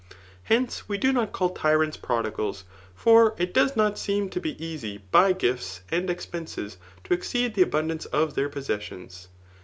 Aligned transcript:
Ifence, 0.49 0.81
we 0.89 0.97
do 0.97 1.13
npt 1.13 1.31
call 1.31 1.53
tynms 1.53 1.95
prodigak; 2.01 2.63
for 2.95 3.35
it 3.37 3.53
does 3.53 3.75
not 3.75 3.99
seem 3.99 4.29
to 4.29 4.39
be 4.41 4.53
easy 4.57 5.03
by 5.11 5.31
gifis 5.31 5.81
and 5.91 6.09
eypenaes 6.09 6.77
to 7.03 7.13
exceed 7.13 7.53
the 7.53 7.61
abundance 7.61 8.05
of 8.07 8.33
their 8.33 8.49
possessions. 8.49 9.27